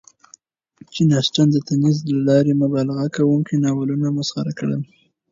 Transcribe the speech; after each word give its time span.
جین 0.93 1.09
اسټن 1.21 1.47
د 1.51 1.57
طنز 1.67 1.95
له 2.09 2.19
لارې 2.27 2.53
مبالغه 2.63 3.05
کوونکي 3.17 3.53
ناولونه 3.65 4.07
مسخره 4.17 4.51
کړل. 4.59 4.81